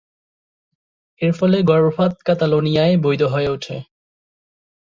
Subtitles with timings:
[1.21, 3.77] এর ফলে গর্ভপাত কাতালোনিয়ায় বৈধ হয়ে ওঠে।